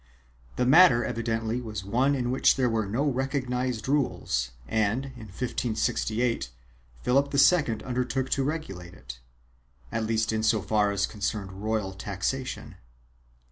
The 0.55 0.65
matter 0.65 1.05
evidently 1.05 1.61
was 1.61 1.85
one 1.85 2.15
in 2.15 2.31
which 2.31 2.55
there 2.55 2.71
were 2.71 2.87
no 2.87 3.03
recognized 3.05 3.87
rules 3.87 4.49
and, 4.67 5.05
in 5.05 5.27
1568, 5.27 6.49
Philip 7.03 7.31
II 7.35 7.83
undertook 7.83 8.31
to 8.31 8.43
regulate 8.43 8.95
it, 8.95 9.19
at 9.91 10.03
least 10.07 10.33
in 10.33 10.41
so 10.41 10.63
far 10.63 10.89
as 10.91 11.05
concerned 11.05 11.51
royal 11.61 11.93
taxation. 11.93 12.77